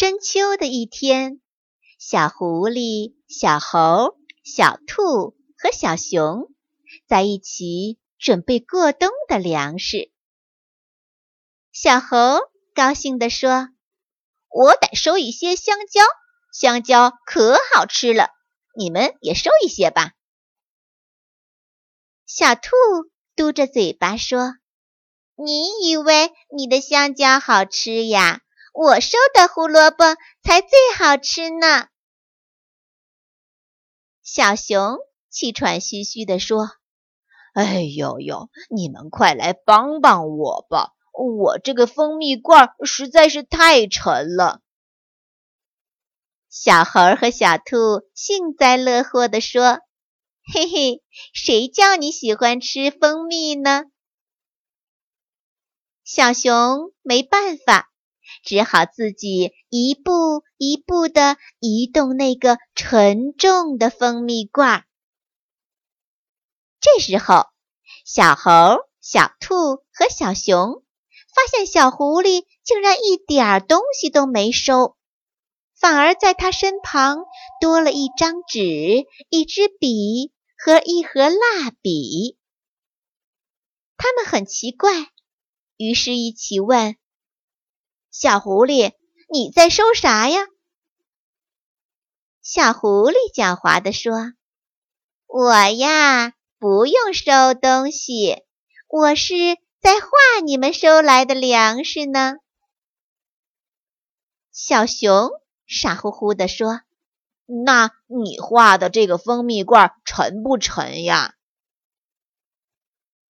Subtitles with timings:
[0.00, 1.40] 深秋的一天，
[1.98, 6.54] 小狐狸、小猴、小兔和小熊
[7.08, 10.12] 在一起准备过冬的粮食。
[11.72, 12.38] 小猴
[12.76, 13.70] 高兴地说
[14.48, 16.02] ：“我得收一些香蕉，
[16.52, 18.28] 香蕉可好吃了，
[18.76, 20.12] 你们也收一些吧。”
[22.24, 22.70] 小兔
[23.34, 24.54] 嘟着嘴巴说
[25.34, 28.42] ：“你以为你的香蕉好吃呀？”
[28.80, 30.04] 我收的胡萝卜
[30.44, 31.88] 才最好吃呢。
[34.22, 36.70] 小熊气喘吁吁地说
[37.54, 40.92] ：“哎呦呦，你们快来帮帮我吧！
[41.12, 44.60] 我这个蜂蜜罐实在是太沉了。”
[46.48, 49.80] 小猴和小兔幸灾乐祸地说
[50.54, 51.02] ：“嘿嘿，
[51.34, 53.86] 谁叫你喜欢吃蜂蜜呢？”
[56.06, 57.87] 小熊没办法。
[58.42, 64.84] 只好自己一步一步地移动那个沉重的蜂蜜罐。
[66.80, 67.46] 这时候，
[68.04, 70.82] 小猴、小兔和小熊
[71.34, 74.96] 发现小狐狸竟然一点东西都没收，
[75.74, 77.24] 反而在他身旁
[77.60, 82.38] 多了一张纸、一支笔和一盒蜡笔。
[83.96, 85.08] 他们很奇怪，
[85.76, 86.96] 于是一起问。
[88.20, 88.94] 小狐狸，
[89.30, 90.40] 你在收啥呀？
[92.42, 94.32] 小狐狸狡猾地说
[95.28, 98.42] ：“我呀，不用收东西，
[98.88, 99.34] 我是
[99.80, 102.38] 在画你们收来的粮食呢。”
[104.50, 105.30] 小熊
[105.64, 106.80] 傻乎乎地说
[107.46, 111.36] ：“那你画的这个蜂蜜罐沉不沉呀？”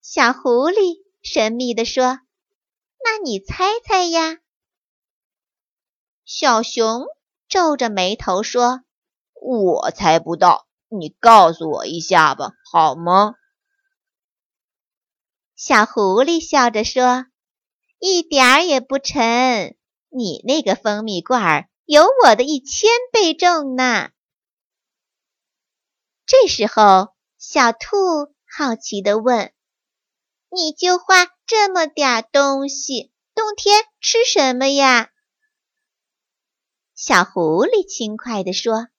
[0.01, 2.21] 小狐狸神秘地说
[3.05, 4.39] ：“那你猜猜呀？”
[6.31, 7.07] 小熊
[7.47, 8.83] 皱着眉头说
[9.41, 13.33] ：“我猜不到，你告诉我一下吧，好吗？”
[15.57, 17.25] 小狐狸笑着说
[17.97, 19.75] ：“一点儿也不沉，
[20.09, 24.11] 你那个蜂蜜罐儿有我的一千倍重呢。”
[26.27, 27.87] 这时候，小兔
[28.45, 29.51] 好奇地问
[30.53, 35.09] ：“你就画这么点东西，冬天吃什么呀？”
[37.01, 38.89] 小狐狸轻快地说：“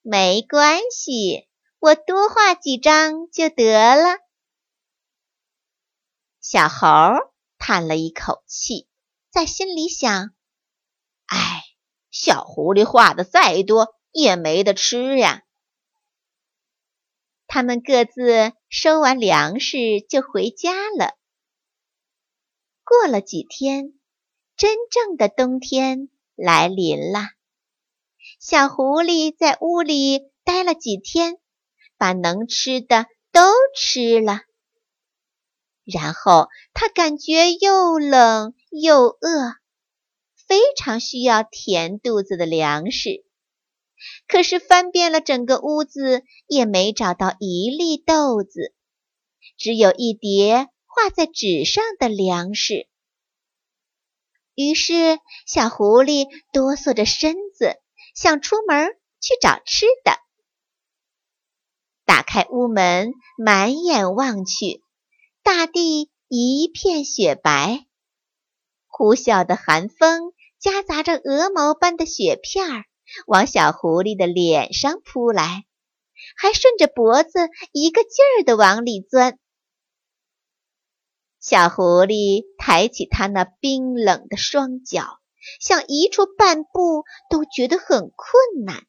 [0.00, 4.18] 没关系，我多画几张就得了。”
[6.40, 6.86] 小猴
[7.58, 8.88] 叹了一口气，
[9.30, 10.34] 在心里想
[11.28, 11.62] ：“哎，
[12.10, 15.42] 小狐狸画的再多也没得吃呀。”
[17.46, 21.18] 他们各自收完粮食就回家了。
[22.82, 24.00] 过了几天，
[24.56, 27.28] 真正的冬天来临了。
[28.44, 31.36] 小狐狸在屋里待了几天，
[31.96, 33.40] 把能吃的都
[33.76, 34.40] 吃了。
[35.84, 39.54] 然后它感觉又冷又饿，
[40.34, 43.24] 非常需要填肚子的粮食。
[44.26, 48.74] 可是翻遍了整个屋子，也没找到一粒豆子，
[49.56, 52.88] 只有一叠画在纸上的粮食。
[54.56, 57.36] 于是小狐狸哆嗦着身。
[58.14, 58.90] 想出门
[59.20, 60.18] 去找吃的，
[62.04, 64.82] 打开屋门，满眼望去，
[65.42, 67.86] 大地一片雪白。
[68.86, 72.84] 呼啸的寒风夹杂着鹅毛般的雪片儿，
[73.26, 75.64] 往小狐狸的脸上扑来，
[76.36, 79.38] 还顺着脖子一个劲儿地往里钻。
[81.40, 85.21] 小狐狸抬起它那冰冷的双脚。
[85.60, 88.86] 想移出半步都觉得很困难，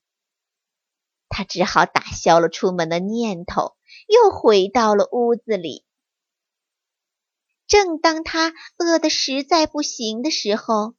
[1.29, 3.75] 他只好打消了出门的念头，
[4.07, 5.85] 又回到了屋子里。
[7.65, 10.95] 正当他饿得实在不行的时候，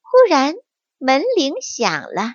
[0.00, 0.54] 忽然
[0.98, 2.34] 门铃响了。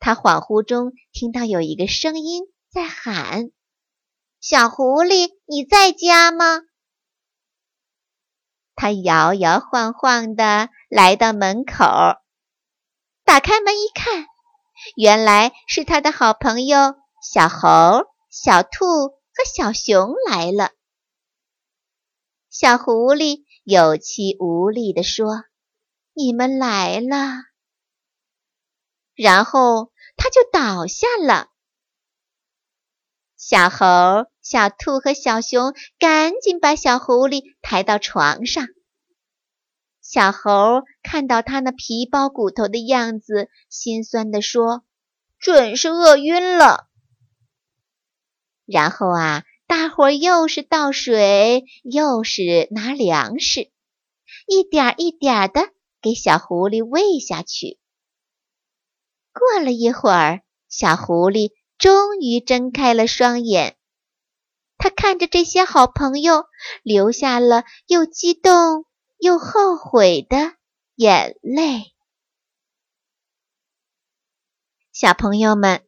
[0.00, 3.50] 他恍惚中听到有一个声音在喊
[4.40, 6.62] ：“小狐狸，你在家吗？”
[8.80, 11.84] 他摇摇晃晃地来到门口，
[13.24, 14.24] 打开门一看，
[14.94, 20.70] 原来是他的好朋友小猴、小兔和小熊来了。
[22.50, 25.42] 小狐狸有气无力地说
[26.14, 27.32] ：“你们来了。”
[29.16, 31.48] 然后他就倒下了。
[33.36, 38.66] 小猴、小兔和小熊赶紧把小狐狸抬到床上。
[40.00, 44.84] 小猴看到他那皮包骨头的样子，心酸地说
[45.38, 46.88] ：“准是饿晕了。”
[48.64, 53.70] 然后啊，大伙儿又是倒水，又是拿粮食，
[54.46, 55.60] 一点一点的
[56.00, 57.78] 给小狐狸喂下去。
[59.34, 60.40] 过了一会儿，
[60.70, 61.50] 小狐狸。
[61.76, 63.76] 终于睁开了双眼，
[64.78, 66.44] 他看着这些好朋友，
[66.82, 68.84] 流下了又激动
[69.18, 70.54] 又后悔的
[70.94, 71.92] 眼泪。
[74.92, 75.82] 小朋友们，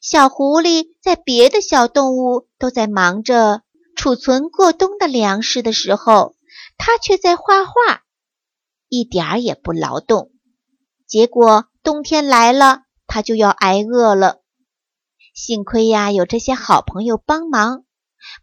[0.00, 3.62] 小狐狸在别的小动物都在忙着
[3.96, 6.34] 储存过冬的粮食的时候，
[6.76, 8.02] 它却在画画，
[8.88, 10.32] 一点儿也不劳动。
[11.06, 14.40] 结果冬天来了，它就要挨饿了。
[15.34, 17.84] 幸亏呀，有这些好朋友帮忙，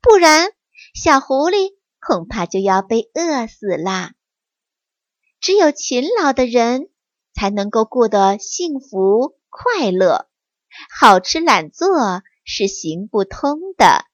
[0.02, 0.52] 不然
[0.94, 4.14] 小狐狸恐怕就要被饿死啦。
[5.42, 6.90] 只有勤劳的人
[7.34, 10.28] 才能够过得幸福快乐，
[10.90, 14.06] 好吃懒做是行不通的。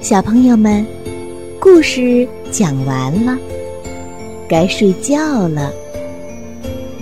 [0.00, 0.86] 小朋友们，
[1.60, 3.36] 故事讲完了，
[4.48, 5.72] 该睡觉了，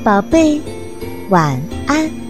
[0.02, 0.60] 宝贝。
[1.28, 2.25] 晚安。